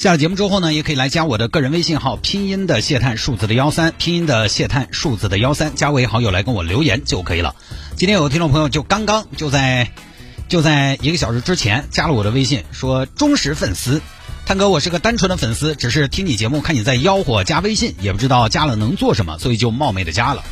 [0.00, 7.54] 下了节目之后呢，也可以来加我的个人微信号，拼音的谢探，数字的幺三，拼音的谢探，数字的幺三，加为好友来跟我留言就可以了。
[7.96, 9.90] 今天有听众朋友就刚刚就在
[10.48, 14.00] 就在一个小时之前加了我的微信，说忠实粉丝。
[14.46, 20.42] 探哥，我是个单纯的粉丝，只是听你节目，看你在吆喝加微信，也不知道加了能做什么，所以就冒昧的加了。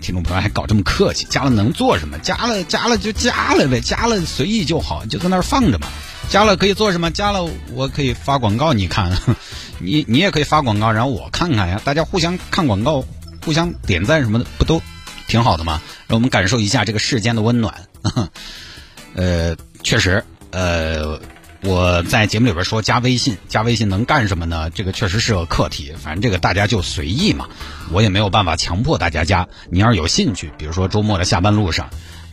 [0.00, 2.18] 听众朋友还搞这么客气，加了能做什么？
[2.20, 5.86] 加了加了就加了呗，加了随意就好，就在那儿放着嘛。
[6.30, 7.10] 加了可以做什么？
[7.10, 9.12] 加了我可以发广告，你看，
[9.80, 13.04] 你你也可以发广告，然后我看看呀，大家互相看广告，
[13.44, 14.80] 互相点赞什么的，不都
[15.26, 15.82] 挺好的吗？
[16.06, 17.74] 让我们感受一下这个世间的温暖。
[19.14, 21.20] 呃，确实，呃。
[21.62, 24.70] 我在节目里边说加微信，加微信能干什么呢？
[24.70, 27.50] 这个确实是个课题，反正这个大家就随意嘛，
[27.92, 29.46] 我也没有办法强迫大家加。
[29.70, 31.90] 你要是有兴趣，比如说周末的下班路上，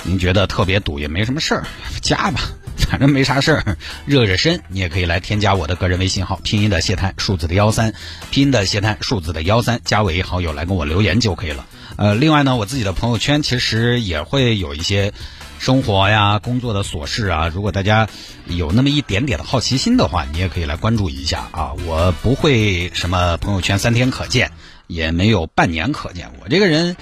[0.08, 1.64] 您觉得特别堵也没什么事儿，
[2.02, 2.40] 加吧，
[2.90, 4.60] 反正没啥事儿，热热身。
[4.70, 7.94] 你也可以来添加我的个人微信号，拼音的谢探，数字的幺三，
[8.32, 11.68] 拼音的谢探，数字的幺三，加为好友来跟我留言就可以了。
[11.98, 15.14] 呃，另外呢，我自己的朋友圈其实也会有一些。
[15.60, 18.08] 生活呀，工作的琐事啊，如果大家
[18.46, 21.74] 有那么一点点的好奇心的话，你也可以来关注一下啊。
[21.84, 24.52] 我不会什么朋友圈三天可见，
[24.86, 26.30] 也没有半年可见。
[26.40, 26.96] 我这个人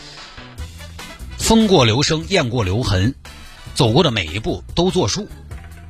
[1.46, 3.14] 风过留声，雁过留痕，
[3.76, 5.28] 走过的每一步都作数。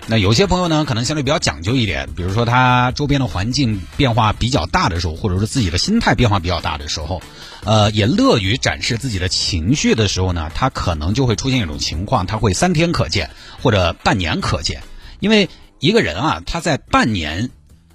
[0.06, 7.22] 那有些朋友呢，可能相对比较讲究一点，比如说他周边的环境变化比较大的时候，或者是自己的心态变化比较大的时候，
[7.64, 13.30] 呃，也乐于展示自己的情绪的时候呢，他可能就会出现一种情况，他会三天可见
[13.64, 14.84] 或者半年可见，
[15.22, 15.48] 因为
[15.80, 17.50] 一个人啊，他在半年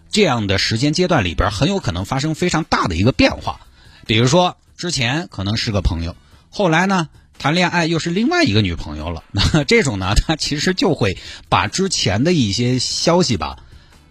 [0.08, 3.60] 这样的时间阶段里边，很有可能发生非常大的一个变化，
[4.06, 6.16] 比如说之前可能是个朋友，
[6.48, 7.10] 后来呢。
[7.40, 11.16] 谈恋爱又是另外一个女朋友了，那 这种呢，他其实就会
[11.48, 13.56] 把之前的一些消息吧，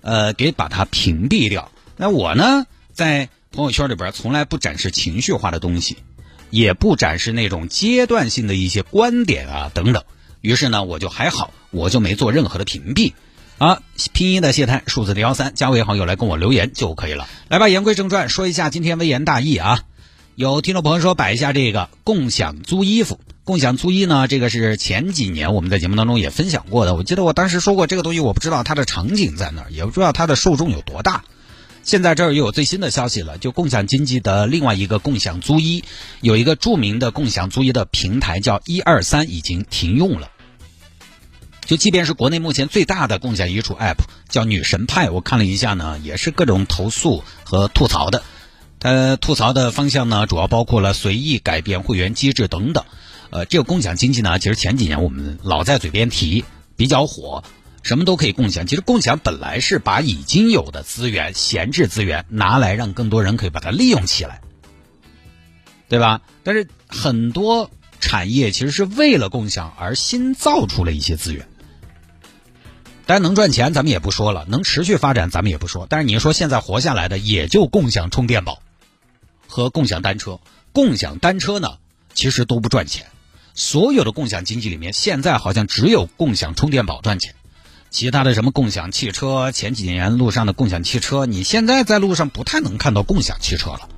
[0.02, 1.72] 呃，给把它屏蔽掉。
[1.96, 5.98] 那我呢，在朋友圈里边从来不展示情绪化的东西，
[6.50, 10.04] 也不展示那种阶段性的一些观点啊等等。
[10.42, 13.14] 于是呢，我就还好，我就没做任何的屏蔽。
[13.60, 17.28] 啊，拼音的谢探，数字的幺三，加为好友来跟我留言就可以了。
[17.48, 19.84] 来吧，言归正传，说一下今天微言大义啊。
[20.40, 26.96] 有听众朋友说摆一下这个共享租衣服，共享租衣呢，这个是前几年我们在节目当中也分享过的。
[26.96, 31.26] 我记得我当时说过这个东西，我不知道它的场景在哪儿，也不知道它的受众有多大。
[31.84, 35.84] 现在这儿又有最新的消息了，就共享经济的另外一个共享租衣，
[36.22, 40.30] 有一个著名的共享租衣的平台叫一二三，已经停用了。
[41.66, 48.24] 就即便是国内目前最大的共享衣橱 App 叫女神派，我看了一下呢，也是各种投诉和吐槽的。
[48.80, 52.86] 他吐槽的方向呢，主要包括了随意改变会员机制等等。
[53.30, 56.46] 呃，这个共享经济呢，其实前几年我们老在嘴边提，
[56.76, 57.44] 比较火，
[57.84, 58.66] 什么都可以共享。
[58.66, 64.42] 其实共享本来是把已经有的资源、闲置资源拿来让更多人可以把它利用起来，
[65.90, 66.22] 对吧？
[66.44, 67.70] 但是很多
[68.00, 71.48] 产业其实是为了共享而新造出了一些资源。
[73.06, 75.86] 当然能赚钱，咱们也不说了；能持续发展，咱们也不说。
[75.90, 78.62] 但是你说现在活下来的，也就共享充电宝。
[79.50, 80.40] 和共享单车，
[80.72, 81.80] 共享单车呢，
[82.14, 83.08] 其实都不赚钱。
[83.56, 87.36] 所有的共享经济里面，现在好像只有共享充电宝赚钱。
[87.90, 93.90] 其他的什么共享汽车，前几年路上的共享汽车，你现在在路上不太能看到共享汽车了，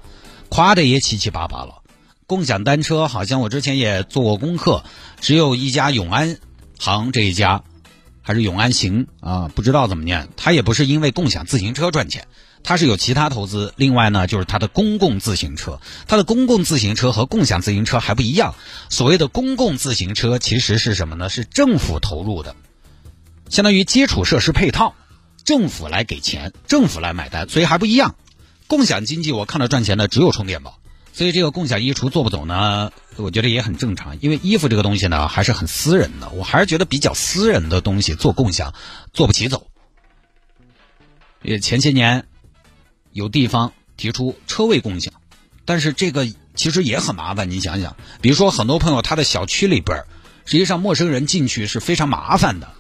[0.48, 1.82] 夸的也七七八八了。
[2.26, 4.86] 共享单车好像我之前也做过功课，
[5.20, 6.38] 只有一家永安
[6.80, 7.64] 行这一家，
[8.22, 10.30] 还是永安行啊，不知道怎么念。
[10.38, 12.28] 它也不是因为共享自行车赚钱。
[12.64, 18.56] 它是有其他投资，另外呢，就是它的公共自行车，它的公共自行车和共享自行车还不一样。
[18.90, 21.28] 所谓的公共自行车其实是什么呢？
[21.28, 22.56] 是政府投入的，
[23.50, 24.94] 相当于基础设施配套，
[25.44, 28.16] 政府来给钱，政府来买单，所以还不一样。
[28.68, 30.80] 共享经济我看到赚钱的只有充电宝，
[31.14, 38.74] 所以这个共享衣橱做不走呢，我觉得也很正常，因为衣服这个东西呢还是很私人的，我还是觉得比较私人的东西做共享
[39.12, 39.68] 做不起走。
[41.42, 42.28] 也前些年。
[43.12, 45.14] 有地方提出车位共享，
[45.66, 47.50] 但是这个其实也很麻烦。
[47.50, 50.04] 你想想，比如说很多朋友他的小区里边，
[50.46, 52.72] 实际上陌生人进去是非常麻烦的。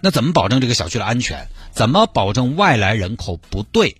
[0.00, 1.46] 那怎么保证这个小区的安全？
[1.70, 3.96] 怎么保证外来人口不对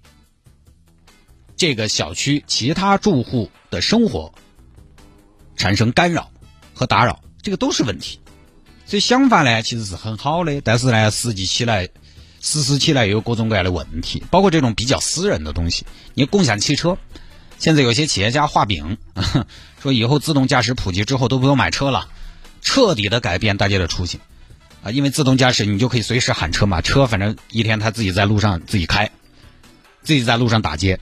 [1.56, 4.34] 这个小区其他住户的生活
[5.56, 6.30] 产生干扰
[6.74, 8.18] 和打扰，这个都是问题。
[8.84, 11.88] 所以想法呢，其实是很好的，但是呢，实际起来
[12.42, 15.86] 实施起来也有各种各样的问题，包括这种比较私人的东西。
[16.12, 16.98] 你共享汽车，
[17.58, 18.98] 现在有些企业家画饼，
[19.80, 22.08] 说以后自动驾驶普及之后都不用买车了，
[22.60, 24.20] 彻底的改变大家的出行
[24.82, 24.90] 啊！
[24.90, 29.12] 因为自动驾驶你就可以随时喊车嘛，车反正一天他自己在路上自己开，
[30.02, 30.98] 自己在路上打劫。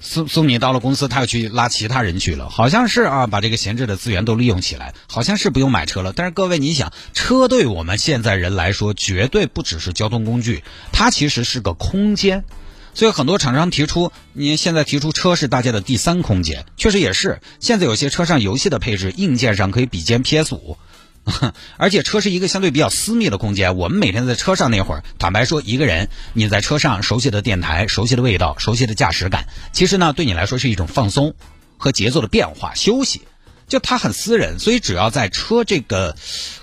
[0.00, 6.12] 送送你到了公司，他又去拉其他人去了，好像是啊，把这个闲置的资源都利用起来，好像是不用买车了。
[6.14, 12.44] 但是各位，你想，车对我们现在人来说，绝对不只是交通工具，它其实是个空间。
[12.92, 17.40] 所以很多厂商提出，你现在提出车是大家的第三空间，确实也是。
[17.60, 20.76] 现在有些车上游戏的配置，硬件上可以比肩 PS 五。
[21.76, 23.76] 而且车是一个相对比较私密的空间。
[23.76, 31.34] 我们每天在车上那会儿，坦白说，一个人你在车上熟悉的电台、熟悉的味道、熟悉的驾驶感，其实呢，对你来说是一种放松
[31.76, 33.22] 和节奏的变化、休息。
[33.68, 36.16] 就它很私人，所以只要在车这个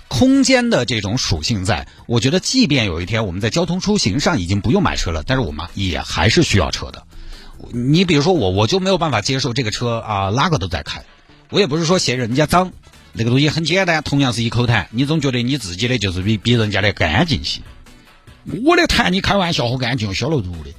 [0.08, 7.04] 空间的这种属性在，我觉得，即便有一天我们在交通出行上已经不用买车了，但是我们也还是需要车的。
[7.72, 11.02] 你比如说我，我就没有办法接受这个车啊，拉个都在开。
[11.48, 12.72] 我也不是说嫌人家脏。
[13.12, 17.60] 那个东西很简单，同样是一口痰，你总觉得你自己的就是比比人家的干净些。
[18.64, 20.70] 我的痰，你开玩笑，好干净，消了毒的。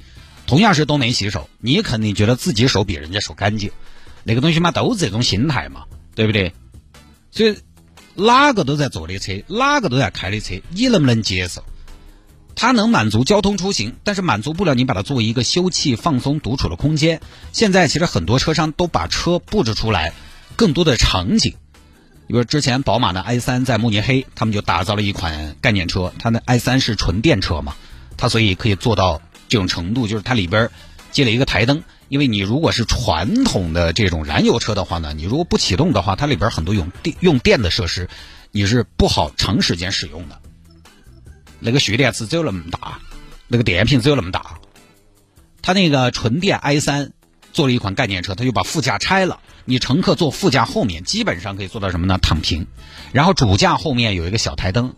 [0.46, 3.70] 同样是都没洗手，你肯定觉得自己手比人家手干净。
[4.24, 5.84] 那个东西嘛，都是这种心态嘛，
[6.14, 6.52] 对不对？
[7.30, 7.56] 所以
[8.14, 11.64] 哪个都在坐的车，哪个都在开的车，你能不能接受？
[12.56, 17.20] 它能满足交通出行，但是满足不了你把它作为一个休憩、放松、独处的空间。
[17.52, 20.12] 现在其实很多车商都把车布置出来，
[20.56, 21.54] 更多的场景。
[22.30, 27.74] 比如之前宝马的 i 三在慕尼黑，他们就打造了一款概念车，它的 i 三是纯电车嘛，
[28.16, 30.70] 它所以可以做到这种程度，就是它里边
[31.10, 38.08] 接了一个台灯，因为你如果是传统的这种燃油车的话呢，你如果不启动的话，它里边很多用电用电的设施，
[38.52, 40.38] 你是不好长时间使用的。
[41.58, 43.00] 那个蓄电池只有那么大，
[43.48, 44.60] 那个电瓶只有那么大，
[45.62, 47.10] 它那个纯电 i 三
[47.52, 49.40] 做了一款概念车，他就把副驾拆了。
[49.64, 52.18] 你乘客坐副驾后面，基本上可以做到什么呢？
[52.18, 52.66] 躺平。
[53.12, 54.94] 然后主驾后面有一个小台灯，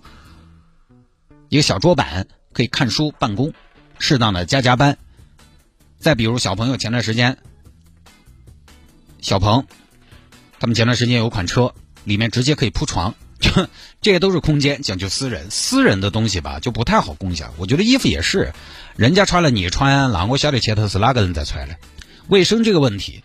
[1.49, 3.52] 一个小桌板，可以看书、办公，
[3.99, 4.99] 适当的加加班。
[5.99, 7.38] 再比如小朋友前段时间，
[9.20, 9.66] 小鹏，
[10.58, 11.75] 他们前段时间有款车，
[12.05, 13.14] 里面直接可以铺床，
[14.00, 15.50] 这些都是空间，讲究私人。
[15.50, 17.52] 私人的东西吧，就不太好共享。
[17.56, 18.52] 我觉得衣服也是，
[18.96, 21.76] 人家穿了你穿，那我晓得前头是哪个人在穿的。
[22.28, 23.22] 卫生这个问题。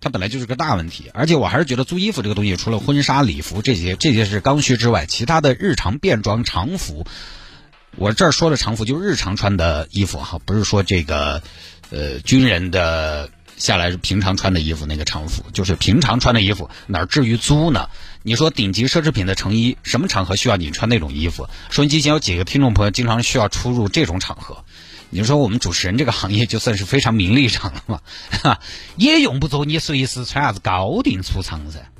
[0.00, 7.04] 它本来就是个大问题，而且我还是觉得租衣服这个东西，除了婚纱礼服这些这些是刚需之外，其他的日常便装常服，
[7.96, 11.42] 我这儿说的常服就是日常穿的衣服哈，不是说这个
[11.90, 17.90] 呃军人的下来平常穿的衣服那个常服，就是平常穿的衣服，哪至于租呢？
[18.22, 21.48] 你说顶级奢侈品的成衣，什么场合需要你穿那种衣服？
[21.70, 24.64] 收音机前有几个听众朋友经常需要出入这种场合。
[25.10, 28.00] 你说我们主持人这个行业就算是非常名利场了嘛，
[28.42, 28.60] 哈，
[28.96, 31.90] 也用不着你随时穿啥子高定出场噻。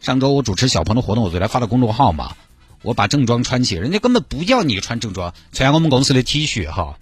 [0.00, 2.36] 上周我主持小鹏的活动，我就来发了公众号嘛，
[2.82, 6.98] 我把正装穿起，人家根本不要你穿正装，穿我们公司的 T 恤哈，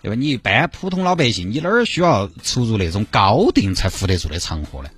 [0.00, 0.14] 对吧？
[0.14, 4.88] 你一般普通老百姓，你哪儿需要出入那种高定才扶得住的场合呢？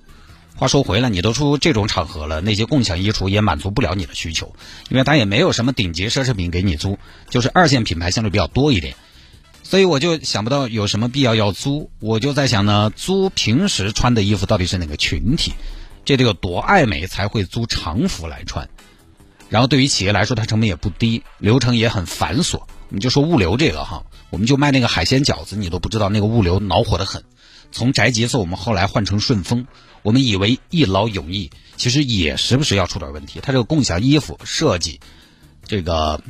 [0.55, 4.55] 话说回来，你都出这种场合了，那些共享衣橱也满足不了你的需求，
[4.89, 8.95] 因为它也没有什么顶级奢侈品给你租，就是二线品牌相对比较多一点。
[9.63, 15.53] 所以我就想不到有什么必要要租，我就在想呢，租平时穿的衣服到底是哪个群体？
[16.05, 18.69] 这得有多爱美才会租常服来穿？
[19.49, 22.63] 然后对于企业来说，它成本也不低，流程也很繁琐。
[22.89, 27.23] 你就说物流这个哈，我们就卖那个海鲜饺子，你都不知道那个物流恼火的很。
[27.71, 29.65] 从宅急送我们后来换成顺丰，
[30.01, 33.39] 我们以为一劳永逸，其实也时不时要出点问题。
[33.41, 34.99] 它这个共享衣服设计，
[35.65, 36.21] 这个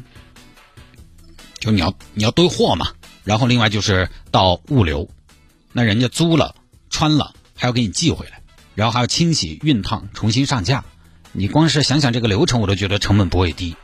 [1.59, 2.91] 就你要你要堆货嘛。
[3.23, 5.09] 然后另外就是到物流，
[5.71, 6.55] 那人家租了
[6.89, 8.41] 穿了还要给你寄回来，
[8.75, 10.83] 然后还要清洗熨烫重新上架，
[11.31, 13.75] 你光是想想这个流程我都觉得成本不会低。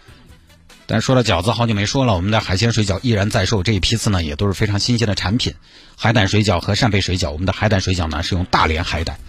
[0.86, 5.53] 但说到饺子好久没说了，我们的海鲜水饺依然在售，这一批次呢也都是非常新鲜的产品，
[5.96, 7.29] 海胆水饺和扇贝水饺。
[7.29, 9.19] 我们的海胆水饺呢是用大连海胆，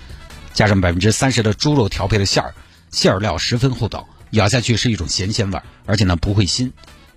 [0.55, 2.55] 加上百分之三十的猪肉调配的馅儿，
[2.91, 6.73] 馅儿料十分厚道，咬下去是一种咸鲜味，而且呢不会腥。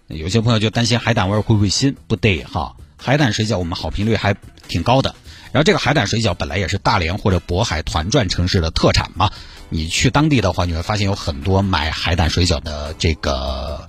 [0.07, 2.75] 有些朋友就担心海胆味会不会腥，不对哈。
[3.03, 4.33] 海胆水饺我们好评率还
[4.69, 5.13] 挺高的，
[5.51, 9.29] 然后这个海胆水饺本来也是大连或者渤海团转城市的特产嘛，
[9.67, 13.85] 你去当地的话，你会发现有很多买海胆水饺的这个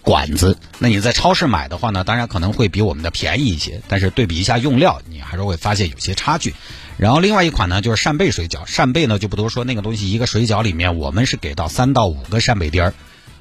[0.00, 0.56] 管子。
[0.78, 6.54] 那你在超市买的话呢，当然可能会比我们的便宜一些，但是对比一下用料，你还是会发现有些差距。
[6.96, 8.64] 然后另外一款呢，就是扇贝水饺。
[8.64, 12.94] 扇贝呢就不多说，那个东西一个水饺里面，我们是给到三到五个扇贝丁儿，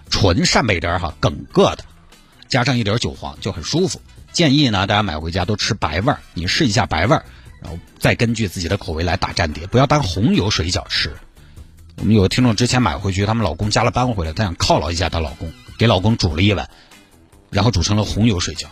[0.09, 1.85] 纯扇贝丁儿哈，梗个的，
[2.49, 4.01] 加上一点韭黄就很舒服。
[4.33, 7.23] 建议呢，大家买回家都吃白味儿，你试一下白味儿，
[7.61, 11.15] 然后再根据自己的口味来打蘸碟，不要当红油水饺吃。
[11.97, 16.69] 我们有听众之前买回去，他们老公加了班回来，她想犒劳一下她老公，给老公煮了一碗，
[17.51, 18.65] 然后煮成了红油水饺。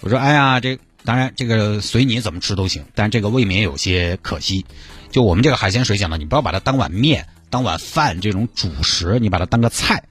[0.00, 0.78] 我说，哎呀，这。
[1.04, 4.64] 当然，这个随你怎么吃都行，但这个未免有些可惜。
[5.10, 10.04] 就我们这个海鲜水饺呢，你不要把它当碗面、当碗饭这种主食，你把它当个菜，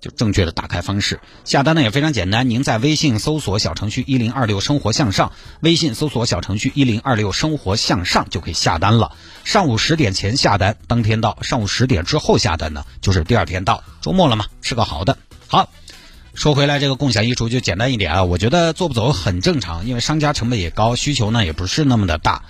[0.00, 1.20] 就正确的打开方式。
[1.44, 9.12] 下单呢也非常简单，您在微信搜索小程序一零二六生活向上，微信搜索小程序一零二六生活向上就可以下单了。
[9.44, 13.82] 上午十点前下单，当天到；上午十点之后下单呢，就是第二天到。
[14.00, 15.18] 周末了嘛，吃个好的。
[15.46, 15.70] 好。
[16.34, 22.44] 说回来，这个共享衣橱就简单一点啊，我觉得做不走很正常，因为商家成本也高，需求呢也不是那么的大。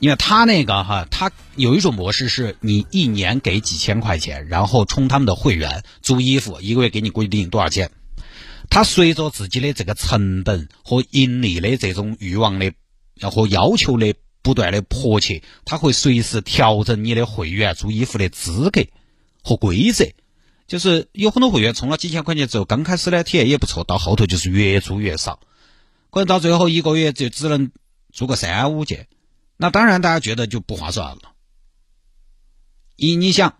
[0.00, 7.90] 因为他那个哈，他有一种模式是你一年给几千块钱，然后充他们的会员租衣服，一个月给你规定多少钱。
[8.70, 12.72] 他随着自己的这个成本和盈利的这种欲望的
[13.20, 18.82] 和要求的不断的迫切，他会随时调整你的会员租衣服的资格
[19.42, 20.06] 和规则。
[20.66, 25.40] 就是有很多会员充了几千块钱之后，刚开始呢体验也不错，到后头就是越租越少，
[26.10, 27.72] 可能到最后一个月就只能
[28.12, 29.08] 租个三五件，
[29.62, 31.20] 那当然大家觉得就不划算了。
[32.96, 33.58] 一你想，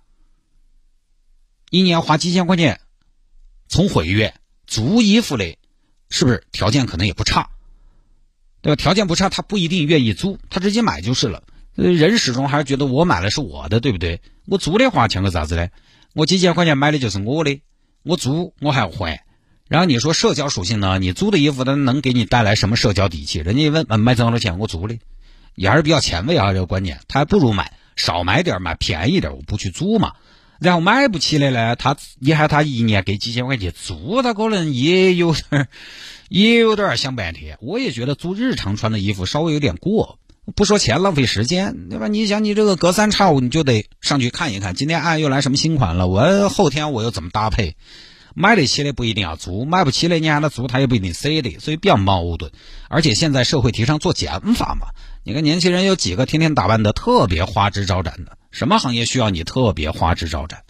[1.69, 2.81] 一年花几千块钱
[3.69, 4.35] 从毁约
[4.67, 5.59] 租衣服的，
[6.09, 7.51] 是不是条件可能也不差？
[8.63, 8.77] 对吧？
[8.77, 11.43] 条件不差，他不一定愿意租，他直接买就是了。
[11.75, 14.23] 人始终还是觉得我买的是我的，对不对？
[14.47, 15.69] 我租的话，像个啥子呢？
[16.15, 17.61] 我几千块钱买的就是我的，
[18.05, 19.23] 我租我还要还。
[19.69, 20.99] 然后你说社交属性呢？
[20.99, 23.41] 你租的衣服它能给你带来什么社交底气？
[23.41, 24.59] 人家一问，嗯，买这么多钱？
[24.59, 24.99] 我租的，
[25.55, 27.01] 也还是比较前卫啊，这个观念。
[27.09, 30.13] 他还不如买少买点买便宜点我不去租嘛。
[30.61, 35.69] 然后买不起的呢，他你喊他一年给几千块钱租，他可能也有点
[36.29, 37.57] 也有点想半天。
[37.61, 40.19] 我也觉得租日常穿的衣服稍微有点过。
[40.57, 42.09] 不说钱，浪费时间，对吧？
[42.09, 46.09] 你想，你这个隔三差五你就得上去看一看，今天啊又来什么新款了？
[46.09, 47.77] 我后天我又怎么搭配？
[48.35, 52.51] 买得起的不一定要租，买不起的你让他租，他也不一定舍得，所以比较矛盾。
[52.89, 54.89] 而且现在社会提倡做减法嘛，
[55.23, 58.39] 你看年轻人有几个天天打扮的特别花枝招展的？
[58.51, 60.65] 什么行业需要你特别花枝招展？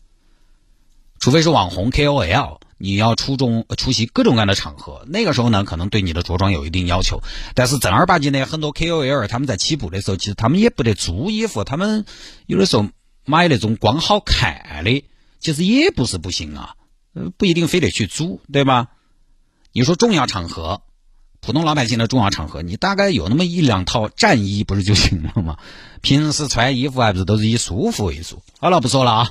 [1.19, 2.59] 除非是网红 KOL。
[2.83, 7.21] 你要出众出席各种各样的场合，那个时候呢，可能对你的着装有一定要求。
[7.55, 12.07] 但是正儿八经的很多 KOL 他们在起步的时候，其实他们也不得租衣服，他们
[12.47, 12.89] 有的时候
[13.27, 15.05] 买那种光好看的，
[15.41, 16.75] 其实也不是不行啊，
[17.37, 18.89] 不一定非得去租，对吧？
[19.73, 20.81] 你说重要场合，
[21.41, 25.57] 普通老百姓的重要场合，你大概有那么一两套战衣不是就行了吗？
[26.03, 28.43] 平时穿衣服还不是都是以舒服为主。
[28.59, 29.31] 好了，不说了啊。